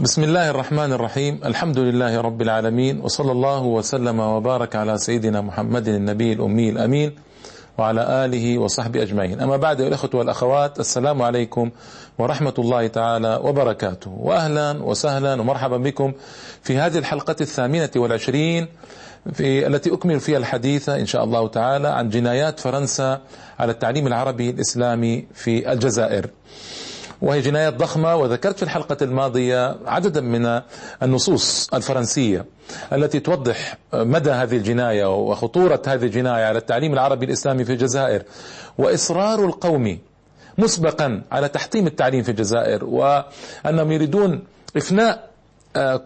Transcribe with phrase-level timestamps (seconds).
[0.00, 5.88] بسم الله الرحمن الرحيم الحمد لله رب العالمين وصلى الله وسلم وبارك على سيدنا محمد
[5.88, 7.12] النبي الأمي الأمين
[7.78, 11.70] وعلى آله وصحبه أجمعين أما بعد الأخوة والأخوات السلام عليكم
[12.18, 16.12] ورحمة الله تعالى وبركاته وأهلا وسهلا ومرحبا بكم
[16.62, 18.66] في هذه الحلقة الثامنة والعشرين
[19.32, 23.20] في التي أكمل فيها الحديث إن شاء الله تعالى عن جنايات فرنسا
[23.58, 26.26] على التعليم العربي الإسلامي في الجزائر
[27.24, 30.60] وهي جنايات ضخمة وذكرت في الحلقة الماضية عددا من
[31.02, 32.44] النصوص الفرنسية
[32.92, 38.22] التي توضح مدى هذه الجناية وخطورة هذه الجناية على التعليم العربي الإسلامي في الجزائر.
[38.78, 39.98] وإصرار القوم
[40.58, 44.42] مسبقا على تحطيم التعليم في الجزائر وأنهم يريدون
[44.76, 45.30] إفناء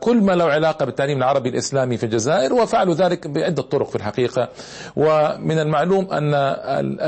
[0.01, 4.49] كل ما له علاقة بالتعليم العربي الإسلامي في الجزائر وفعلوا ذلك بعدة طرق في الحقيقة.
[4.97, 6.35] ومن المعلوم أن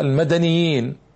[0.01, 1.10] المدنيين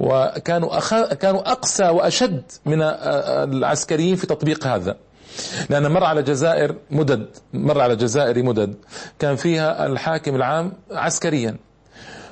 [0.00, 1.12] وكانوا أخ...
[1.14, 4.96] كانوا أقسى وأشد من العسكريين في تطبيق هذا.
[5.70, 8.74] لأن مر على الجزائر مدد مر على الجزائر مدد.
[9.18, 11.56] كان فيها الحاكم العام عسكريا.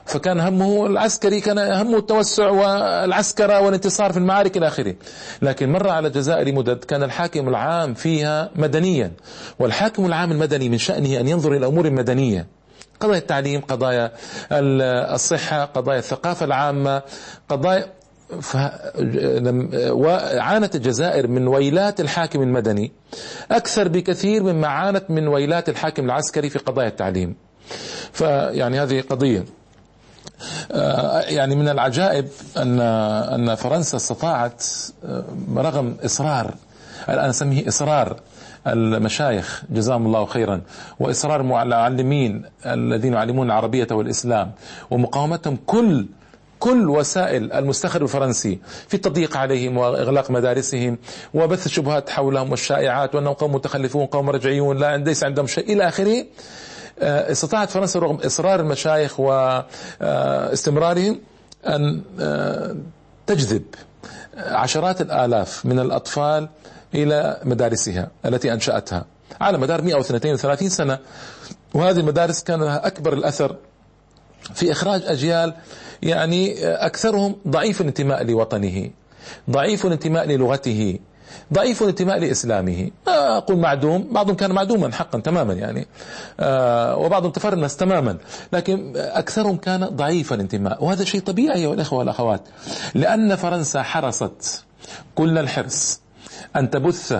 [0.07, 4.95] فكان همه العسكري كان همه التوسع والعسكرة والانتصار في المعارك إلى آخره.
[5.43, 9.13] لكن مر على الجزائر مدد كان الحاكم العام فيها مدنيا.
[9.59, 12.47] والحاكم العام المدني من شأنه أن ينظر إلى الأمور المدنية
[13.01, 14.13] قضايا التعليم قضايا
[15.15, 17.03] الصحة قضايا الثقافة العامة
[17.49, 17.87] قضايا
[18.41, 18.57] ف...
[19.91, 22.93] وعانت الجزائر من ويلات الحاكم المدني
[23.51, 27.37] أكثر بكثير مما عانت من ويلات الحاكم العسكري في قضايا التعليم.
[28.13, 29.45] فيعني هذه قضية.
[31.29, 34.65] يعني من العجائب أن أن فرنسا استطاعت
[35.57, 36.55] رغم إصرار
[37.09, 38.21] أنا أسميه إصرار
[38.67, 40.61] المشايخ جزاهم الله خيرا.
[41.01, 44.53] وإصرار المعلمين الذين يعلمون العربية والإسلام.
[44.91, 46.07] ومقاومتهم كل
[46.59, 48.59] كل وسائل المستخرج الفرنسي
[48.89, 50.99] في التضييق عليهم وإغلاق مدارسهم
[51.35, 55.73] وبث الشبهات حولهم والشائعات وأنهم قوم متخلفون قوم رجعيون لا ليس عندهم شيء.
[55.73, 56.25] إلى آخره
[57.03, 59.21] استطاعت فرنسا رغم إصرار المشايخ
[60.01, 61.21] واستمرارهم
[61.67, 62.03] أن
[63.27, 63.63] تجذب
[64.37, 66.49] عشرات الآلاف من الأطفال
[66.95, 69.05] إلى مدارسها التي أنشأتها.
[69.41, 70.99] على مدار 132 سنة
[71.75, 73.57] وهذه المدارس كان لها أكبر الأثر
[74.55, 75.55] في إخراج أجيال
[76.03, 78.91] يعني أكثرهم ضعيف الانتماء لوطنه
[79.51, 80.99] ضعيف الانتماء للغته
[81.53, 82.91] ضعيف الانتماء لإسلامه.
[83.07, 85.87] ما أقول معدوم بعضهم كان معدوما حقا تماما يعني
[86.41, 88.19] آه وبعضهم تفرنس تماما
[88.53, 90.85] لكن أكثرهم كان ضعيف الانتماء.
[90.85, 92.41] وهذا شيء طبيعي أيها الأخوة والأخوات
[92.95, 94.65] لأن فرنسا حرصت
[95.15, 96.01] كل الحرص
[96.57, 97.13] أن تبث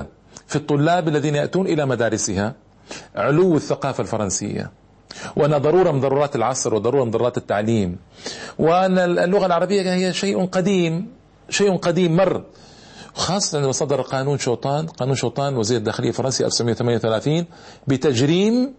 [0.47, 2.55] في الطلاب الذين يأتون إلى مدارسها
[3.17, 4.71] علو الثقافة الفرنسية.
[5.37, 7.97] وأن ضرورة من ضرورات العصر وضرورة من ضرورات التعليم.
[8.59, 11.07] وأن اللغة العربية هي شيء قديم
[11.51, 12.45] شيء قديم مر.
[13.15, 17.47] خاصة عندما صدر قانون شوطان قانون شوطان وزير الداخلية الفرنسي 1938
[17.87, 18.75] بتجريم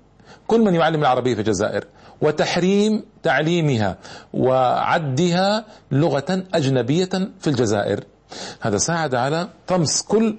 [0.47, 1.83] كل من يعلم العربية في الجزائر
[2.21, 3.97] وتحريم تعليمها
[4.33, 7.09] وعدها لغة أجنبية
[7.39, 8.03] في الجزائر.
[8.59, 10.35] هذا ساعد على طمس كل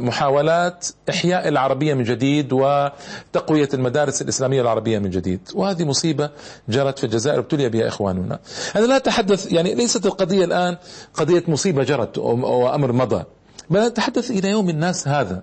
[0.00, 5.40] محاولات إحياء العربية من جديد وتقوية المدارس الإسلامية العربية من جديد.
[5.54, 6.30] وهذه مصيبة
[6.68, 8.38] جرت في الجزائر ابتلي بها إخواننا.
[8.76, 10.76] أنا لا أتحدث يعني ليست القضية الآن
[11.14, 13.24] قضية مصيبة جرت وأمر مضى
[13.70, 15.42] بل أتحدث إلى يوم الناس هذا.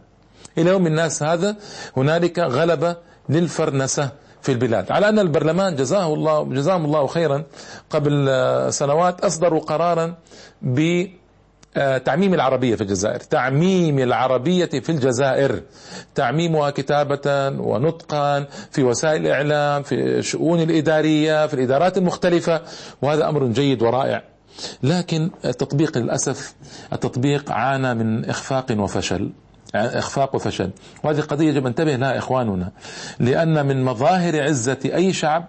[0.58, 1.56] إلى يوم الناس هذا
[1.98, 2.96] هنالك غلبة
[3.30, 4.10] للفرنسة.
[4.42, 4.92] في البلاد.
[4.92, 7.44] على أن البرلمان جزاه الله جزاهم الله خيرا
[7.90, 8.30] قبل
[8.74, 10.16] سنوات أصدروا قرارا
[10.62, 13.20] بتعميم العربية في الجزائر.
[13.20, 15.62] تعميم العربية في الجزائر.
[16.16, 22.62] تعميمها كتابة ونطقا في وسائل الإعلام في الشؤون الإدارية في الإدارات المختلفة.
[23.02, 24.24] وهذا أمر جيد ورائع.
[24.84, 26.54] لكن التطبيق للأسف
[26.94, 29.30] التطبيق عانى من إخفاق وفشل.
[29.76, 30.70] إخفاق وفشل.
[31.04, 32.72] وهذه قضية يجب أن ننتبه لها إخواننا
[33.20, 35.46] لأن من مظاهر عزة أي شعب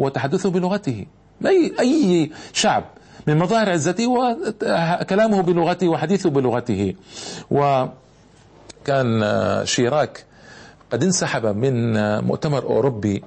[0.00, 1.06] هو تحدثه بلغته.
[1.46, 2.84] أي أي شعب
[3.26, 4.36] من مظاهر عزته هو
[5.10, 6.94] كلامه بلغته وحديثه بلغته.
[7.50, 9.22] وكان
[9.64, 10.24] شيراك
[10.92, 11.94] قد انسحب من
[12.24, 13.22] مؤتمر أوروبي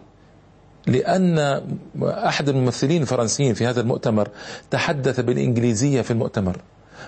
[0.88, 1.62] لأن
[2.04, 4.30] أحد الممثلين الفرنسيين في هذا المؤتمر
[4.72, 6.58] تحدث بالإنجليزية في المؤتمر.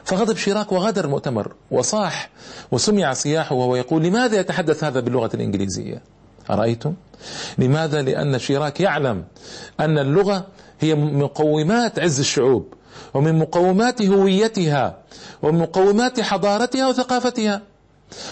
[0.03, 2.29] فغضب شيراك وغادر المؤتمر وصاح
[2.71, 6.01] وسمع صياحه وهو يقول لماذا يتحدث هذا باللغة الإنجليزية؟
[6.49, 6.93] أرأيتم؟
[7.57, 9.23] لماذا؟ لأن شيراك يعلم
[9.79, 10.45] أن اللغة
[10.79, 12.73] هي مقومات عز الشعوب
[13.13, 14.97] ومن مقومات هويتها
[15.41, 17.61] ومن مقومات حضارتها وثقافتها.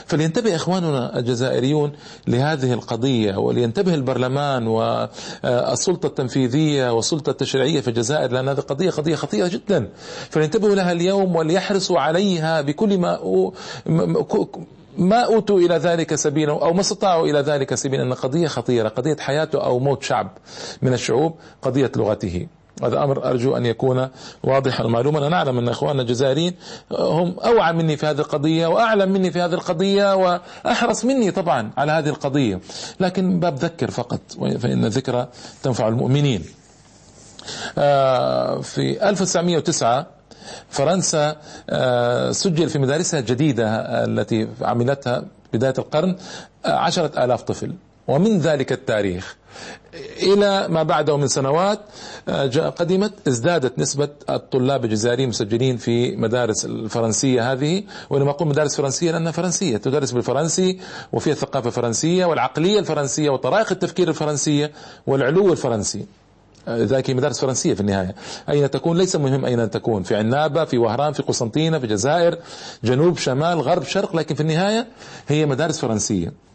[0.05, 1.91] فلينتبه إخواننا الجزائريون
[2.27, 9.47] لهذه القضية ولينتبه البرلمان والسلطة التنفيذية والسلطة التشريعية في الجزائر لأن هذه قضية قضية خطيرة
[9.47, 9.89] جدا.
[10.29, 13.19] فلينتبهوا لها اليوم وليحرصوا عليها بكل ما
[14.97, 19.17] ما أوتوا إلى ذلك سبيلا أو ما استطاعوا إلى ذلك سبيلا أن قضية خطيرة قضية
[19.19, 20.37] حياته أو موت شعب
[20.81, 22.47] من الشعوب قضية لغته.
[22.83, 24.09] هذا أمر أرجو أن يكون
[24.43, 25.27] واضحا ومعلوما.
[25.27, 26.53] أنا أعلم أن إخواننا الجزائريين
[26.91, 31.91] هم أوعى مني في هذه القضية وأعلم مني في هذه القضية وأحرص مني طبعا على
[31.91, 32.59] هذه القضية.
[32.99, 34.21] لكن باب ذكر فقط
[34.59, 35.27] فإن الذكرى
[35.63, 36.45] تنفع المؤمنين.
[37.77, 40.07] آه، في 1909
[40.69, 41.35] فرنسا
[41.69, 43.67] آه، سجل في مدارسها الجديدة
[44.05, 45.23] التي عملتها
[45.53, 46.15] بداية القرن
[46.65, 47.73] عشرة آلاف طفل.
[48.07, 49.35] ومن ذلك التاريخ
[50.23, 51.79] إلى ما بعده من سنوات
[52.29, 57.83] آه، قدمت ازدادت نسبة الطلاب الجزائريين مسجلين في مدارس الفرنسية هذه.
[58.09, 59.77] ولما أقول مدارس فرنسية لأنها فرنسية.
[59.77, 60.79] تدرس بالفرنسي
[61.13, 64.71] وفيها الثقافة الفرنسية والعقلية الفرنسية وطرائق التفكير الفرنسية
[65.07, 66.05] والعلو الفرنسي.
[66.69, 68.15] ذاك مدارس فرنسية في النهاية.
[68.49, 70.03] أين تكون؟ ليس مهم أين تكون.
[70.03, 72.37] في عنابة في وهران في قسنطينة في الجزائر
[72.83, 74.87] جنوب شمال غرب شرق لكن في النهاية
[75.27, 76.45] هي مدارس فرنسية.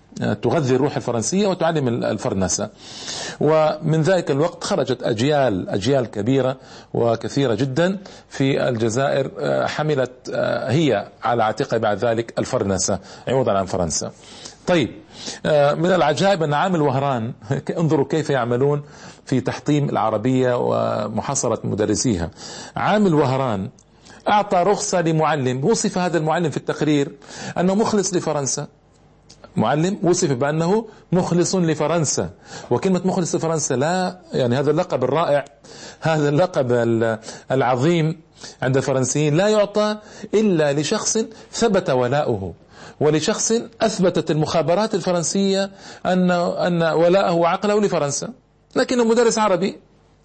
[0.43, 2.71] تغذي الروح الفرنسية وتعلم الفرنسة.
[3.41, 6.57] ومن ذلك الوقت خرجت أجيال أجيال كبيرة
[6.95, 7.99] وكثيرة جدا
[8.29, 9.31] في الجزائر
[9.67, 10.31] حملت
[10.69, 12.99] هي على عاتقها بعد ذلك الفرنسة.
[13.29, 14.11] عوضا عن فرنسا.
[14.67, 14.91] طيب
[15.79, 17.33] من العجائب أن عامل وهران
[17.79, 18.83] انظروا كيف يعملون
[19.27, 22.31] في تحطيم العربية ومحاصرة مدرسيها.
[22.77, 23.69] عامل وهران
[24.29, 25.65] أعطى رخصة لمعلم.
[25.65, 27.13] وصف هذا المعلم في التقرير
[27.59, 28.67] أنه مخلص لفرنسا.
[29.57, 32.31] معلم وصف بأنه مخلص لفرنسا.
[32.71, 35.45] وكلمة مخلص لفرنسا لا يعني هذا اللقب الرائع
[36.01, 36.73] هذا اللقب
[37.51, 38.21] العظيم
[38.63, 39.99] عند الفرنسيين لا يعطى
[40.35, 41.19] إلا لشخص
[41.53, 42.55] ثبت ولاؤه.
[43.01, 45.71] ولشخص أثبتت المخابرات الفرنسية
[46.07, 48.29] أن أن ولاءه وعقله لفرنسا.
[48.77, 49.79] لكنه مدرس عربي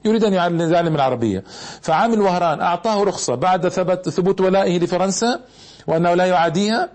[0.06, 1.44] يريد أن يعلم العربية.
[1.82, 5.40] فعامل وهران أعطاه رخصة بعد ثبت ثبوت ولائه لفرنسا
[5.88, 6.90] وأنه لا يعاديها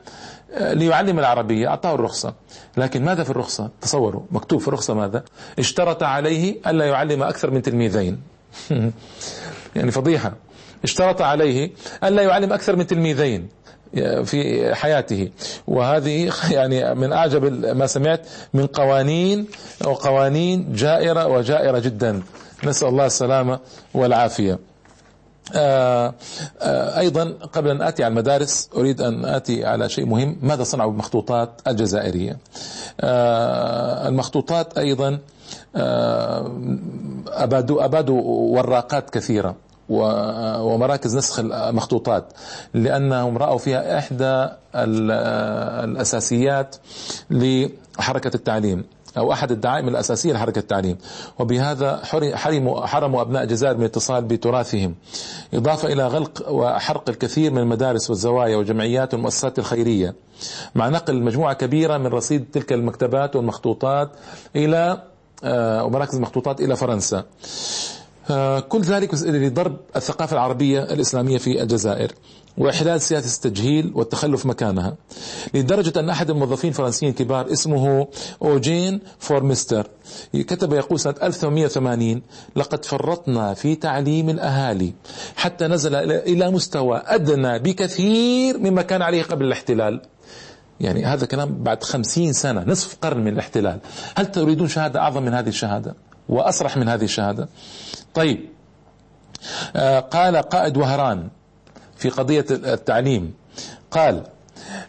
[0.58, 2.35] ليعلم العربية أعطاه الرخصة.
[2.76, 5.25] لكن ماذا في الرخصة؟ تصوروا مكتوب في الرخصة ماذا؟
[5.58, 8.20] اشترط عليه ألا يعلم أكثر من تلميذين.
[9.76, 10.32] يعني فضيحة.
[10.85, 11.70] اشترط عليه
[12.05, 13.49] ألا يعلم أكثر من تلميذين
[14.25, 15.31] في حياته.
[15.67, 19.47] وهذه يعني من أعجب ما سمعت من قوانين
[19.85, 22.23] وقوانين جائرة وجائرة جدا.
[22.64, 23.58] نسأل الله السلامة
[23.94, 24.52] والعافية.
[24.52, 24.70] آه آه
[26.99, 30.37] أيضا قبل أن آتي على المدارس أريد أن آتي على شيء مهم.
[30.43, 32.38] ماذا صنعوا بالمخطوطات الجزائرية؟
[33.00, 35.19] آه المخطوطات أيضا
[35.76, 36.50] آه،
[37.29, 38.23] أبادوا أبادوا
[38.58, 39.55] وراقات كثيرة
[39.88, 42.25] ومراكز نسخ المخطوطات
[42.75, 44.49] لأنهم رأوا فيها إحدى
[45.85, 46.76] الأساسيات
[47.31, 48.85] لحركة التعليم.
[49.19, 50.99] أو أحد الدعائم الأساسية لحركة التعليم.
[51.39, 52.01] وبهذا
[52.35, 54.95] حرموا حرموا أبناء الجزائر من الاتصال بتراثهم.
[55.55, 60.15] إضافة إلى غلق وحرق الكثير من المدارس والزوايا والجمعيات والمؤسسات الخيرية.
[60.75, 64.11] مع نقل مجموعة كبيرة من رصيد تلك المكتبات والمخطوطات
[64.57, 65.03] إلى
[65.45, 67.25] آه، ومراكز المخطوطات إلى فرنسا.
[68.31, 72.12] آه، كل ذلك لضرب الثقافة العربية الإسلامية في الجزائر.
[72.58, 74.97] وإحلال سياسة التجهيل والتخلف مكانها.
[75.55, 78.08] لدرجة أن أحد الموظفين الفرنسيين الكبار اسمه
[78.43, 79.87] أوجين فورمستر
[80.32, 82.23] كتب يقول سنة 1880
[82.56, 84.93] لقد فرطنا في تعليم الأهالي
[85.37, 90.00] حتى نزل إلى مستوى أدنى بكثير مما كان عليه قبل الاحتلال.
[90.81, 93.78] يعني هذا كلام بعد خمسين سنة نصف قرن من الاحتلال.
[94.16, 95.95] هل تريدون شهادة أعظم من هذه الشهادة؟
[96.28, 97.49] وأصرح من هذه الشهادة.
[98.14, 98.49] طيب.
[99.76, 101.28] آه قال قائد وهران
[102.00, 103.35] في قضية التعليم.
[103.90, 104.25] قال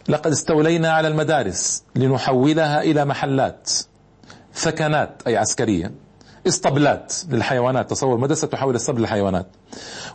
[0.08, 3.70] لقد استولينا على المدارس لنحولها إلى محلات
[4.54, 5.92] ثكنات أي عسكرية
[6.46, 7.90] اسطبلات للحيوانات.
[7.90, 9.46] تصور مدرسة تحول اسطبل للحيوانات.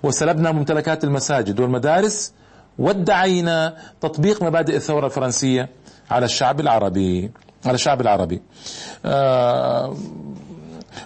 [0.04, 2.34] وسلبنا ممتلكات المساجد والمدارس
[2.80, 5.70] وادعينا تطبيق مبادئ الثورة الفرنسية
[6.12, 7.32] على الشعب العربي.
[7.66, 8.42] على الشعب العربي.
[9.06, 9.98] آه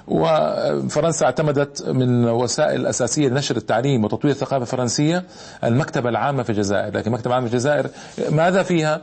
[0.08, 5.24] وفرنسا اعتمدت من وسائل الأساسية لنشر التعليم وتطوير الثقافة الفرنسية
[5.64, 6.98] المكتبة العامة في الجزائر.
[6.98, 7.88] لكن المكتبة العامة في الجزائر
[8.30, 9.02] ماذا فيها؟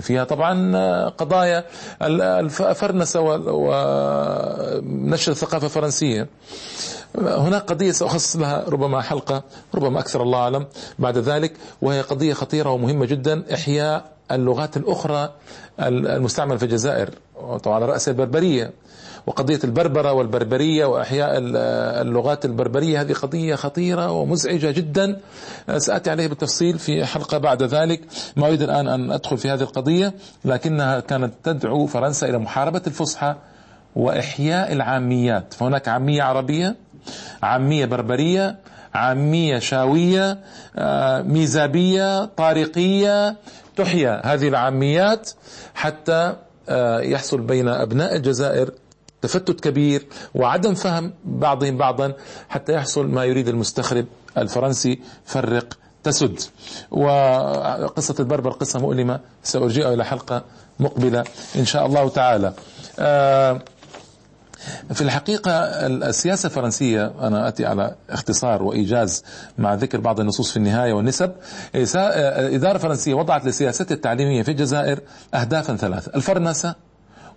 [0.00, 1.64] فيها طبعا قضايا
[2.02, 6.28] الفرنسة ونشر الثقافة الفرنسية.
[7.18, 9.42] هناك قضية سأخصص لها ربما حلقة
[9.74, 10.66] ربما أكثر الله أعلم.
[10.98, 15.32] بعد ذلك وهي قضية خطيرة ومهمة جدا إحياء اللغات الأخرى
[15.80, 17.10] المستعملة في الجزائر
[17.62, 18.70] طبعا على رأس البربرية.
[19.26, 21.30] وقضية البربرة والبربرية وإحياء
[22.02, 25.20] اللغات البربرية هذه قضية خطيرة ومزعجة جدا.
[25.76, 28.00] سأتي عليه بالتفصيل في حلقة بعد ذلك.
[28.36, 30.14] ما أريد الآن أن أدخل في هذه القضية
[30.44, 33.34] لكنها كانت تدعو فرنسا إلى محاربة الفصحى
[33.96, 35.54] وإحياء العاميات.
[35.54, 36.76] فهناك عامية عربية
[37.42, 38.56] عامية بربرية
[38.94, 40.38] عامية شاوية
[40.76, 43.36] آه، ميزابية طارقية
[43.76, 44.20] تحيا.
[44.34, 45.30] هذه العاميات
[45.74, 46.36] حتى
[46.68, 48.70] آه، يحصل بين أبناء الجزائر
[49.22, 52.12] تفتت كبير وعدم فهم بعضهم بعضا
[52.48, 54.06] حتى يحصل ما يريد المستخرب
[54.38, 56.40] الفرنسي فرق تسد.
[56.90, 60.42] وقصة البربر قصة مؤلمة سأرجئها إلى حلقة
[60.80, 61.24] مقبلة
[61.56, 62.52] إن شاء الله تعالى.
[62.98, 63.60] آه
[64.92, 65.50] في الحقيقة
[65.86, 69.24] السياسة الفرنسية أنا أتي على اختصار وإيجاز
[69.58, 71.32] مع ذكر بعض النصوص في النهاية والنسب
[71.74, 75.00] الإدارة الفرنسية وضعت لسياستها التعليمية في الجزائر
[75.34, 76.74] أهدافا ثلاثة الفرنسة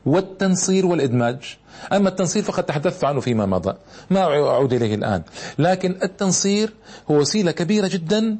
[0.05, 1.57] والتنصير والإدماج.
[1.93, 3.73] أما التنصير فقد تحدثت عنه فيما مضى
[4.09, 5.21] ما أعود إليه الآن.
[5.59, 6.73] لكن التنصير
[7.11, 8.37] هو وسيلة كبيرة جدا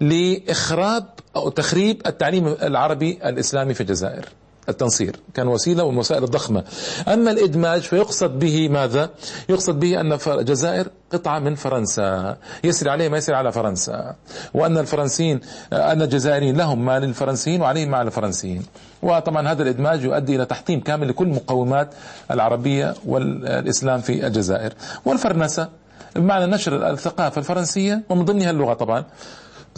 [0.00, 1.04] لإخراب
[1.36, 4.24] أو تخريب التعليم العربي الإسلامي في الجزائر.
[4.70, 5.16] التنصير.
[5.34, 6.64] كان وسيلة والوسائل الضخمة.
[7.08, 9.10] أما الإدماج فيقصد به ماذا؟
[9.48, 12.36] يقصد به أن الجزائر قطعة من فرنسا.
[12.64, 14.14] يسري عليه ما يسري على فرنسا.
[14.54, 15.40] وأن الفرنسيين
[15.72, 18.62] أن الجزائريين لهم ما للفرنسيين وعليهم ما على الفرنسيين.
[19.02, 21.94] وطبعا هذا الإدماج يؤدي إلى تحطيم كامل لكل مقومات
[22.30, 24.72] العربية والإسلام في الجزائر.
[25.04, 25.68] والفرنسة
[26.16, 29.04] بمعنى نشر الثقافة الفرنسية ومن ضمنها اللغة طبعا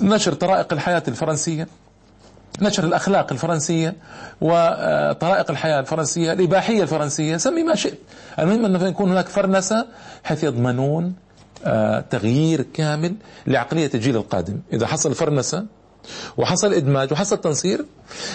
[0.00, 1.68] نشر طرائق الحياة الفرنسية.
[2.60, 3.96] نشر الأخلاق الفرنسية
[4.40, 7.98] وطرائق الحياة الفرنسية الإباحية الفرنسية سمي ما شئت.
[8.38, 9.86] المهم أن يكون هناك فرنسة
[10.24, 11.14] حيث يضمنون
[11.64, 13.14] آه، تغيير كامل
[13.46, 14.60] لعقلية الجيل القادم.
[14.72, 15.66] إذا حصل فرنسة
[16.36, 17.84] وحصل إدماج وحصل تنصير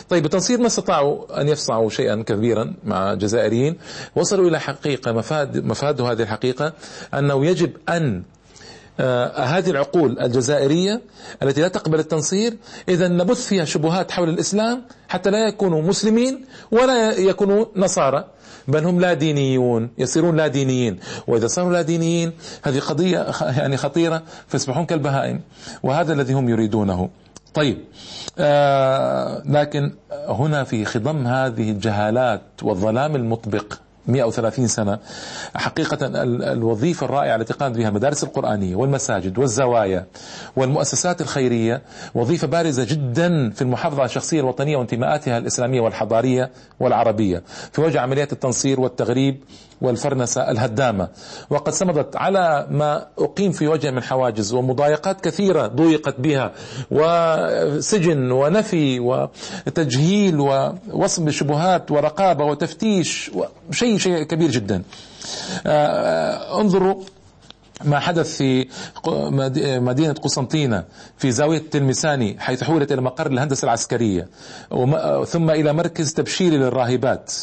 [0.09, 3.77] طيب التنصير ما استطاعوا أن يفصعوا شيئا كبيرا مع الجزائريين.
[4.15, 6.73] وصلوا إلى حقيقة مفاد مفاد هذه الحقيقة
[7.13, 8.23] أنه يجب أن
[9.35, 11.01] هذه العقول الجزائرية
[11.43, 12.57] التي لا تقبل التنصير
[12.89, 18.25] إذا نبث فيها شبهات حول الإسلام حتى لا يكونوا مسلمين ولا يكونوا نصارى
[18.67, 20.99] بل هم لا دينيون يصيرون لا دينيين.
[21.27, 22.31] وإذا صاروا لا دينيين
[22.63, 25.41] هذه قضية يعني خطيرة فيصبحون كالبهائم
[25.83, 27.09] وهذا الذي هم يريدونه.
[27.53, 27.77] طيب
[28.39, 29.93] آه لكن
[30.27, 33.73] هنا في خضم هذه الجهالات والظلام المطبق
[34.07, 34.99] 130 سنة
[35.55, 35.97] حقيقة
[36.53, 40.05] الوظيفة الرائعة التي قامت بها المدارس القرآنية والمساجد والزوايا
[40.55, 41.81] والمؤسسات الخيرية
[42.15, 47.43] وظيفة بارزة جدا في المحافظة على الشخصية الوطنية وانتماءاتها الإسلامية والحضارية والعربية.
[47.71, 49.37] في وجه عمليات التنصير والتغريب
[49.81, 51.07] والفرنسة الهدامة.
[51.49, 56.51] وقد صمدت على ما أقيم في وجه من حواجز ومضايقات كثيرة ضيقت بها
[56.91, 63.31] وسجن ونفي وتجهيل ووصم بالشبهات ورقابة وتفتيش
[63.71, 64.83] شيء شيء كبير جدا.
[65.67, 66.95] آه، انظروا
[67.85, 68.67] ما حدث في
[69.79, 70.83] مدينة قسنطينة
[71.17, 74.27] في زاوية التلمساني حيث حولت إلى مقر الهندسة العسكرية
[75.27, 77.33] ثم إلى مركز تبشيري للراهبات.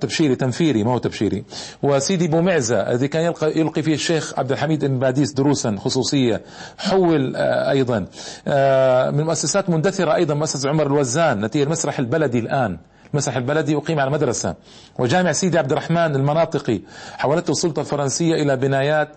[0.00, 1.44] تبشيري تنفيري ما هو تبشيري؟
[1.82, 6.40] وسيدي بومعزة الذي كان يلقي, يلقي فيه الشيخ عبد الحميد بن باديس دروسا خصوصية
[6.78, 8.06] حول آه، أيضا.
[8.48, 12.78] آه، من مؤسسات مندثرة أيضا مؤسسة عمر الوزان نتيجة المسرح البلدي الآن.
[13.12, 14.54] المسرح البلدي أقيم على مدرسة
[14.98, 16.80] وجامع سيدي عبد الرحمن المناطقي
[17.12, 19.08] حولته السلطة الفرنسية إلى بنايات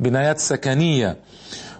[0.00, 1.16] بنايات سكنية.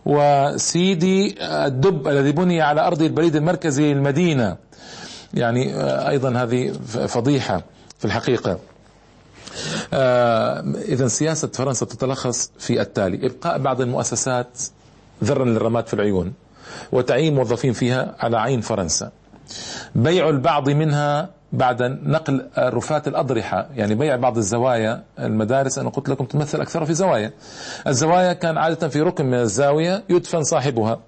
[0.06, 4.56] وسيدي الدب الذي بني على أرض البريد المركزي للمدينة.
[5.34, 5.74] يعني
[6.08, 6.72] أيضا هذه
[7.06, 7.62] فضيحة.
[8.04, 8.58] في الحقيقة.
[9.94, 13.26] آه إذا سياسة فرنسا تتلخص في التالي.
[13.26, 14.58] إبقاء بعض المؤسسات
[15.24, 16.32] ذرا للرماد في العيون
[16.92, 19.10] وتعيين موظفين فيها على عين فرنسا.
[19.94, 26.24] بيع البعض منها بعد نقل رفات الأضرحة يعني بيع بعض الزوايا المدارس أنا قلت لكم
[26.24, 27.32] تمثل أكثر في زوايا.
[27.86, 31.00] الزوايا كان عادة في ركن من الزاوية يدفن صاحبها.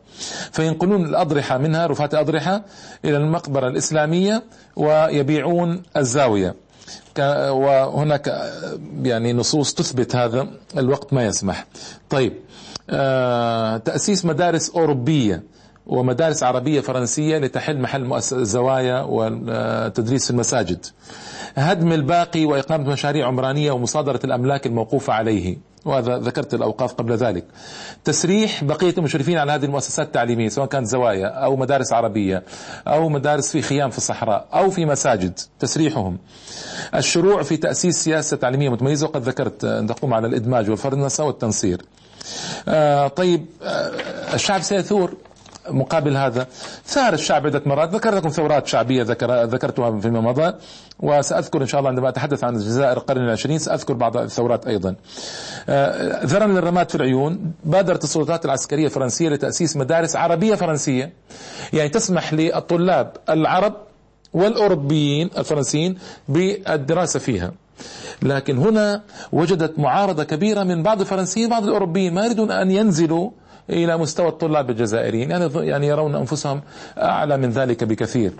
[0.52, 2.62] فينقلون الأضرحة منها رفات الأضرحة
[3.04, 4.42] إلى المقبرة الإسلامية
[4.76, 6.54] ويبيعون الزاوية.
[7.50, 8.50] وهناك
[9.02, 11.66] يعني نصوص تثبت هذا الوقت ما يسمح.
[12.10, 12.32] طيب
[12.90, 15.42] آه تأسيس مدارس أوروبية
[15.86, 20.86] ومدارس عربية فرنسية لتحل محل الزوايا والتدريس في المساجد.
[21.56, 25.56] هدم الباقي وإقامة مشاريع عمرانية ومصادرة الأملاك الموقوفة عليه.
[25.86, 27.44] وهذا ذكرت الأوقاف قبل ذلك.
[28.04, 32.42] تسريح بقية المشرفين على هذه المؤسسات التعليمية سواء كانت زوايا أو مدارس عربية
[32.86, 36.18] أو مدارس في خيام في الصحراء أو في مساجد تسريحهم.
[36.94, 41.82] الشروع في تأسيس سياسة تعليمية متميزة وقد ذكرت أن تقوم على الإدماج والفرنسة والتنصير.
[42.68, 43.90] آه طيب آه
[44.34, 45.14] الشعب سيثور.
[45.70, 46.46] مقابل هذا.
[46.84, 47.94] ثار الشعب عدة مرات.
[47.94, 50.54] ذكرت لكم ثورات شعبية ذكر ذكرتها فيما مضى
[51.00, 54.94] وسأذكر إن شاء الله عندما أتحدث عن الجزائر القرن العشرين سأذكر بعض الثورات أيضا.
[56.24, 57.52] ذرا للرماد في العيون.
[57.64, 61.12] بادرت السلطات العسكرية الفرنسية لتأسيس مدارس عربية فرنسية.
[61.72, 63.74] يعني تسمح للطلاب العرب
[64.34, 67.52] والأوروبيين الفرنسيين بالدراسة فيها.
[68.22, 72.14] لكن هنا وجدت معارضة كبيرة من بعض الفرنسيين وبعض الأوروبيين.
[72.14, 73.30] ما يريدون أن ينزلوا
[73.70, 76.60] إلى مستوى الطلاب الجزائريين يعني يعني يرون أنفسهم
[76.98, 78.32] أعلى من ذلك بكثير.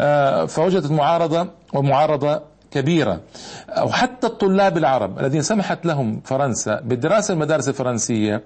[0.00, 2.40] آه، فوجدت معارضة ومعارضة
[2.70, 3.20] كبيرة.
[3.68, 8.42] أو حتى الطلاب العرب الذين سمحت لهم فرنسا بدراسة المدارس الفرنسية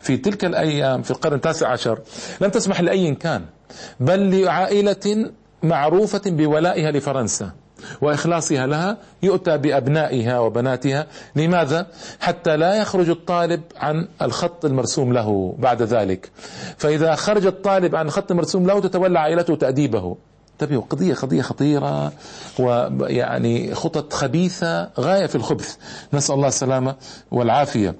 [0.00, 1.98] في تلك الأيام في القرن التاسع عشر
[2.40, 3.42] لم تسمح لأي كان
[4.00, 5.30] بل لعائلة
[5.62, 7.50] معروفة بولائها لفرنسا.
[8.00, 11.06] وإخلاصها لها يؤتى بأبنائها وبناتها.
[11.36, 11.86] لماذا؟
[12.20, 16.30] حتى لا يخرج الطالب عن الخط المرسوم له بعد ذلك.
[16.76, 20.16] فإذا خرج الطالب عن الخط المرسوم له تتولى عائلته تأديبه.
[20.52, 22.12] انتبهوا قضية قضية خطيرة
[22.58, 25.76] ويعني خطط خبيثة غاية في الخبث.
[26.12, 26.94] نسأل الله السلامة
[27.30, 27.94] والعافية.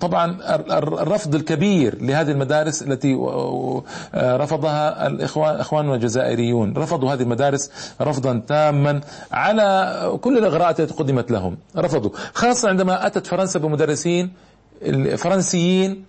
[0.00, 0.36] طبعا
[0.78, 3.82] الرفض الكبير لهذه المدارس التي آه،
[4.14, 6.74] رفضها الاخوان اخواننا الجزائريون.
[6.76, 9.00] رفضوا هذه المدارس رفضا تاما
[9.32, 11.56] على كل الإغراءات التي قدمت لهم.
[11.76, 12.10] رفضوا.
[12.34, 14.32] خاصة عندما أتت فرنسا بمدرسين
[15.16, 16.04] فرنسيين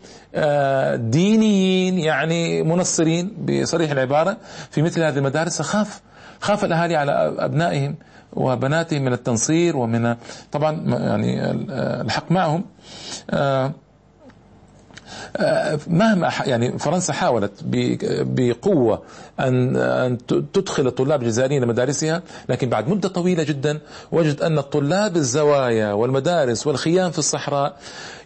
[0.96, 4.38] دينيين يعني منصرين بصريح العبارة
[4.72, 6.02] في مثل هذه المدارس خاف
[6.42, 7.96] خاف الأهالي على أبنائهم.
[8.34, 10.16] وبناته من التنصير ومن
[10.52, 11.52] طبعا يعني
[12.02, 12.64] الحق معهم.
[13.30, 13.72] آه،
[15.38, 19.02] آه، مهما يعني فرنسا حاولت بقوة
[19.40, 20.18] أن أن
[20.54, 23.80] تدخل الطلاب الجزائريين لمدارسها لكن بعد مدة طويلة جدا
[24.12, 27.78] وجد أن الطلاب الزوايا والمدارس والخيام في الصحراء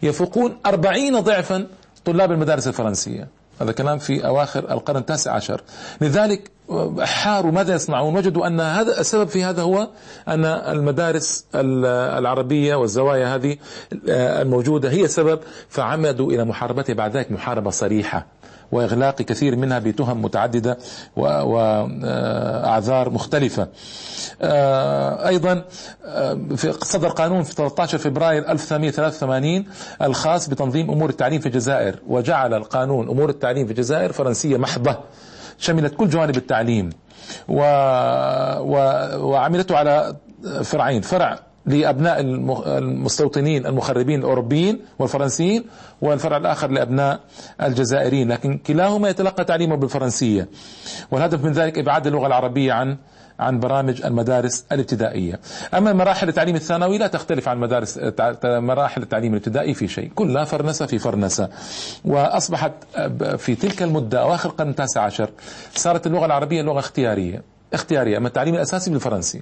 [0.03, 1.67] يفوقون أربعين ضعفا
[2.05, 3.27] طلاب المدارس الفرنسية.
[3.61, 5.61] هذا كلام في أواخر القرن التاسع عشر.
[6.01, 6.51] لذلك
[6.99, 9.89] حاروا ماذا يصنعون؟ وجدوا أن هذا السبب في هذا هو
[10.27, 13.57] أن المدارس العربية والزوايا هذه
[14.09, 16.93] الموجودة هي سبب فعمدوا إلى محاربتها.
[16.93, 18.25] بعد ذلك محاربة صريحة.
[18.71, 20.77] وإغلاق كثير منها بتهم متعددة
[21.15, 23.67] وأعذار مختلفة.
[24.41, 25.63] آه، أيضا
[26.05, 26.39] آه،
[26.83, 29.65] صدر قانون في 13 فبراير 1883
[30.01, 34.97] الخاص بتنظيم أمور التعليم في الجزائر وجعل القانون أمور التعليم في الجزائر فرنسية محضة
[35.57, 36.89] شملت كل جوانب التعليم
[37.47, 37.59] و...
[38.59, 38.75] و...
[39.29, 40.15] وعملته على
[40.63, 42.19] فرعين فرع لأبناء
[42.77, 45.63] المستوطنين المخربين الأوروبيين والفرنسيين
[46.01, 47.19] والفرع الآخر لأبناء
[47.61, 48.31] الجزائريين.
[48.31, 50.47] لكن كلاهما يتلقى تعليمه بالفرنسية.
[51.11, 52.97] والهدف من ذلك إبعاد اللغة العربية عن
[53.39, 55.39] عن برامج المدارس الابتدائية.
[55.73, 57.99] أما مراحل التعليم الثانوي لا تختلف عن مدارس
[58.43, 60.11] مراحل التعليم الابتدائي في شيء.
[60.15, 61.49] كلها فرنسة في فرنسة.
[62.05, 62.71] وأصبحت
[63.37, 65.29] في تلك المدة أواخر القرن التاسع عشر
[65.75, 67.54] صارت اللغة العربية لغة اختيارية.
[67.75, 69.41] اختيارية أما التعليم الأساسي بالفرنسي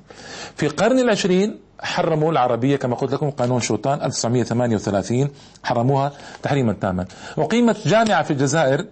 [0.55, 5.29] في القرن العشرين حرموا العربية كما قلت لكم قانون شوطان 1938
[5.63, 6.11] حرموها
[6.43, 7.05] تحريما تاما.
[7.37, 8.85] أقيمت جامعة في الجزائر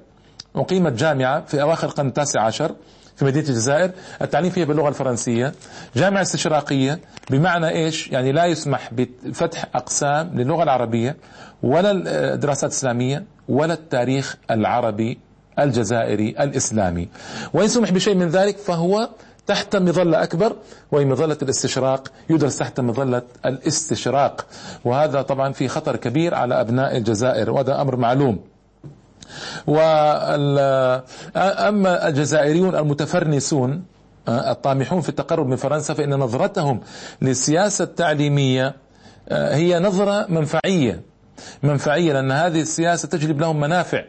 [0.55, 2.75] أقيمت جامعة في أواخر القرن التاسع عشر
[3.15, 3.91] في مدينة الجزائر.
[4.21, 5.53] التعليم فيها باللغة الفرنسية.
[5.95, 6.99] جامعة استشراقية
[7.29, 11.17] بمعنى إيش؟ يعني لا يسمح بفتح أقسام للغة العربية
[11.63, 11.91] ولا
[12.33, 15.19] الدراسات الإسلامية ولا التاريخ العربي
[15.59, 17.09] الجزائري الإسلامي.
[17.53, 19.09] وإن سمح بشيء من ذلك فهو
[19.47, 20.55] تحت مظلة أكبر
[20.91, 24.45] وهي مظلة الاستشراق يدرس تحت مظلة الاستشراق.
[24.85, 28.39] وهذا طبعا في خطر كبير على أبناء الجزائر وهذا أمر معلوم.
[31.67, 33.83] أما الجزائريون المتفرنسون
[34.27, 36.81] الطامحون في التقرب من فرنسا فإن نظرتهم
[37.21, 38.75] للسياسة التعليمية
[39.31, 41.01] هي نظرة منفعية.
[41.63, 44.03] منفعية لأن هذه السياسة تجلب لهم منافع.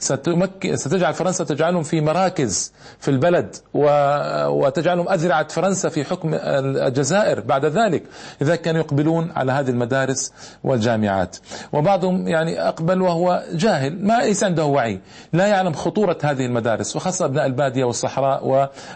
[0.00, 7.64] ستمكن ستجعل فرنسا تجعلهم في مراكز في البلد وتجعلهم أذرعة فرنسا في حكم الجزائر بعد
[7.64, 8.02] ذلك.
[8.42, 10.32] إذا كانوا يقبلون على هذه المدارس
[10.64, 11.36] والجامعات.
[11.72, 15.00] وبعضهم يعني أقبل وهو جاهل ما ليس عنده وعي
[15.32, 18.46] لا يعلم خطورة هذه المدارس وخاصة أبناء البادية والصحراء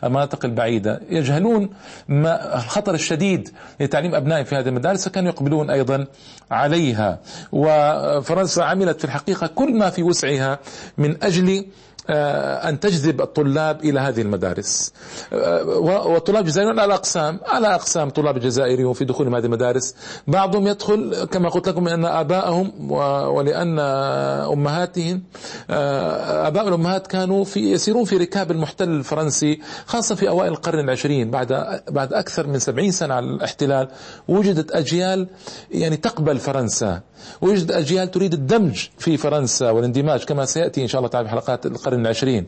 [0.02, 1.00] والمناطق البعيدة.
[1.10, 1.70] يجهلون
[2.08, 3.48] ما الخطر الشديد
[3.80, 6.06] لتعليم أبنائهم في هذه المدارس فكانوا يقبلون أيضا
[6.50, 7.18] عليها.
[7.52, 10.58] وفرنسا عملت في الحقيقة كل ما في وسعها
[10.98, 11.66] من أجل
[12.10, 14.92] أن تجذب الطلاب إلى هذه المدارس.
[15.32, 15.64] آه،
[16.08, 19.94] والطلاب الجزائريون على أقسام على أقسام طلاب الجزائريون في دخولهم هذه المدارس.
[20.26, 22.90] بعضهم يدخل كما قلت لكم لأن آباءهم
[23.32, 25.22] ولأن أمهاتهم
[25.70, 31.30] آه، آباء الأمهات كانوا في يسيرون في ركاب المحتل الفرنسي خاصة في أوائل القرن العشرين
[31.30, 33.88] بعد بعد أكثر من سبعين سنة على الاحتلال.
[34.28, 35.28] وجدت أجيال
[35.70, 37.00] يعني تقبل فرنسا.
[37.40, 41.66] ويوجد أجيال تريد الدمج في فرنسا والاندماج كما سيأتي إن شاء الله تعالى في حلقات
[41.66, 42.46] القرن العشرين.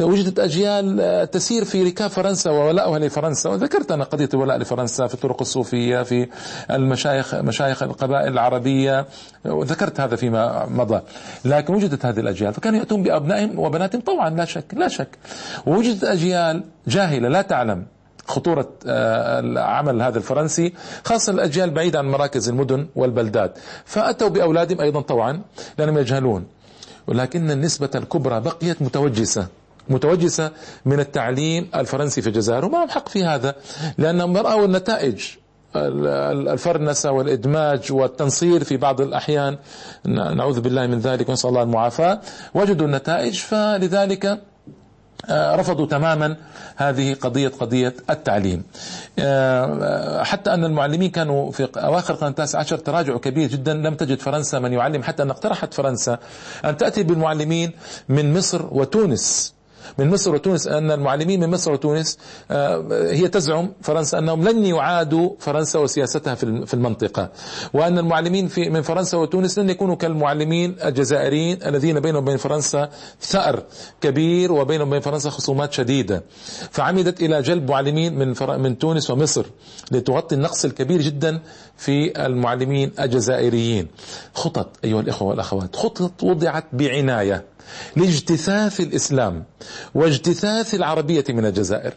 [0.00, 3.50] وجدت أجيال آه، تسير في ركاب فرنسا وولائها لفرنسا.
[3.50, 6.28] وذكرت أنا قضية الولاء لفرنسا في الطرق الصوفية في
[6.70, 9.06] المشايخ مشايخ القبائل العربية.
[9.44, 11.00] وذكرت هذا فيما مضى.
[11.44, 14.00] لكن وجدت هذه الأجيال فكانوا يأتون بأبنائهم وبناتهم.
[14.00, 15.08] طبعا لا شك لا شك.
[15.66, 17.86] ووجدت أجيال جاهلة لا تعلم
[18.26, 20.72] خطورة آه، عمل هذا الفرنسي
[21.04, 25.42] خاصة الأجيال بعيدة عن مراكز المدن والبلدات فأتوا بأولادهم أيضا طوعا
[25.78, 26.46] لأنهم يجهلون.
[27.06, 29.46] ولكن النسبة الكبرى بقيت متوجسة
[29.88, 30.50] متوجسة
[30.84, 33.54] من التعليم الفرنسي في الجزائر وما حق في هذا
[33.98, 35.22] لأنهم رأوا النتائج
[35.76, 39.58] الفرنسة والإدماج والتنصير في بعض الأحيان
[40.06, 42.20] نعوذ بالله من ذلك ونسأل الله المعافاة
[42.54, 44.40] وجدوا النتائج فلذلك
[45.30, 46.36] رفضوا تماما
[46.76, 48.62] هذه قضية قضية التعليم.
[49.18, 53.74] آه، حتى أن المعلمين كانوا في أواخر القرن التاسع عشر تراجع كبير جدا.
[53.74, 56.18] لم تجد فرنسا من يعلم حتى أن اقترحت فرنسا
[56.64, 57.70] أن تأتي بالمعلمين
[58.08, 59.54] من مصر وتونس.
[59.98, 62.18] من مصر وتونس أن المعلمين من مصر وتونس
[62.50, 67.30] آه، هي تزعم فرنسا أنهم لن يعادوا فرنسا وسياستها في المنطقة.
[67.74, 72.88] وأن المعلمين في من فرنسا وتونس لن يكونوا كالمعلمين الجزائريين الذين بينهم وبين فرنسا
[73.20, 73.62] ثأر
[74.00, 76.24] كبير وبينهم وبين فرنسا خصومات شديدة.
[76.70, 79.46] فعمدت إلى جلب معلمين من من تونس ومصر
[79.92, 81.40] لتغطي النقص الكبير جدا
[81.76, 83.88] في المعلمين الجزائريين.
[84.34, 87.44] خطط أيها الإخوة والأخوات خطط وضعت بعناية
[87.96, 89.44] لاجتثاث الإسلام
[89.94, 91.92] واجتثاث العربية من الجزائر.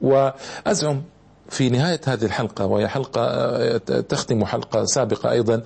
[0.00, 1.02] وأزعم
[1.50, 5.62] في نهاية هذه الحلقة وهي حلقة تختم حلقة سابقة أيضا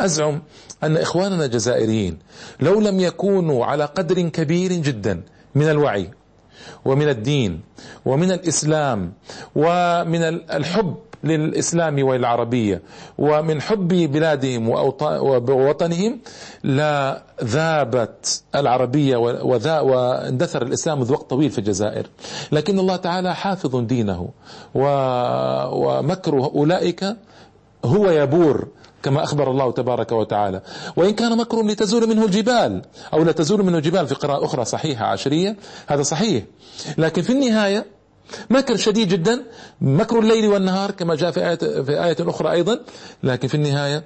[0.00, 0.42] أزعم
[0.82, 2.18] أن إخواننا الجزائريين
[2.60, 5.22] لو لم يكونوا على قدر كبير جدا
[5.54, 6.10] من الوعي
[6.84, 7.60] ومن الدين
[8.04, 9.12] ومن الإسلام
[9.56, 12.82] ومن الحب للإسلام والعربية.
[13.18, 14.68] ومن حب بلادهم
[15.48, 16.20] ووطنهم
[16.64, 22.06] لا ذابت العربية واندثر الإسلام منذ وقت طويل في الجزائر.
[22.52, 24.28] لكن الله تعالى حافظ دينه.
[24.74, 27.16] ومكر أولئك
[27.84, 28.68] هو يبور
[29.02, 30.62] كما أخبر الله تبارك وتعالى.
[30.96, 35.06] وإن كان مكر لتزول منه الجبال أو لا تزول منه الجبال في قراءة أخرى صحيحة
[35.06, 36.44] عشرية هذا صحيح.
[36.98, 37.95] لكن في النهاية
[38.50, 39.42] مكر شديد جدا
[39.80, 42.80] مكر الليل والنهار كما جاء في آية, في آية أخرى أيضا
[43.22, 44.04] لكن في النهاية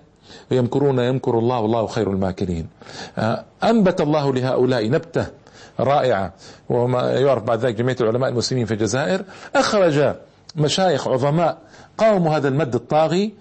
[0.50, 2.66] يمكرون يمكر الله والله خير الماكرين.
[3.18, 5.26] آه، أنبت الله لهؤلاء نبتة
[5.80, 6.33] رائعة
[6.68, 9.24] وما يعرف بعد ذلك جمعية العلماء المسلمين في الجزائر.
[9.56, 10.14] أخرج
[10.56, 11.59] مشايخ عظماء
[11.98, 13.33] قاوموا هذا المد الطاغي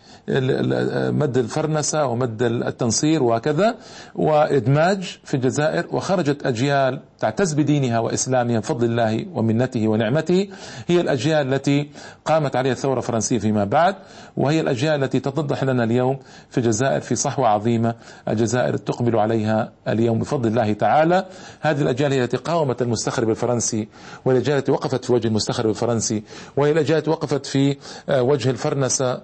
[1.12, 3.76] مد الفرنسة ومد التنصير وكذا
[4.16, 10.48] وإدماج في الجزائر وخرجت أجيال تعتز بدينها وإسلامها بفضل الله ومنته ونعمته.
[10.88, 11.90] هي الأجيال التي
[12.26, 13.96] قامت عليها الثورة الفرنسية فيما بعد
[14.38, 17.96] وهي الأجيال التي تتضح لنا اليوم في الجزائر في صحوة عظيمة
[18.28, 21.26] الجزائر تقبل عليها اليوم بفضل الله تعالى.
[21.62, 23.88] هذه الأجيال هي التي قاومت المستخرب الفرنسي
[24.26, 26.24] والأجيال التي وقفت في وجه المستخرب الفرنسي
[26.58, 27.78] وهي الأجيال التي وقفت في
[28.10, 29.16] وجه الفرنسة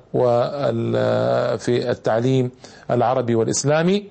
[1.57, 2.51] في التعليم
[2.91, 4.03] العربي والإسلامي.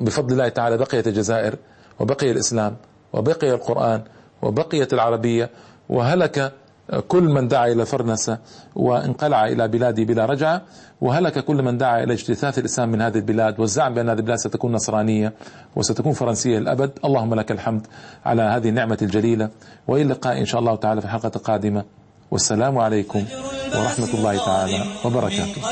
[0.00, 1.56] بفضل الله تعالى بقيت الجزائر
[2.00, 2.76] وبقي الإسلام.
[3.12, 4.02] وبقي القرآن
[4.42, 5.50] وبقيت العربية
[5.88, 6.52] وهلك
[7.08, 8.38] كل من دعا إلى فرنسة
[8.76, 10.62] وانقلع إلى بلاده بلا رجعة
[11.00, 14.72] وهلك كل من دعا إلى اجتثاث الإسلام من هذه البلاد والزعم بأن هذه البلاد ستكون
[14.72, 15.32] نصرانية
[15.76, 16.90] وستكون فرنسية للأبد.
[17.04, 17.86] اللهم لك الحمد
[18.24, 19.50] على هذه النعمة الجليلة.
[19.88, 21.84] وإلى اللقاء إن شاء الله تعالى في الحلقة القادمة
[22.30, 23.24] والسلام عليكم
[23.76, 25.62] ورحمة الله تعالى وبركاته.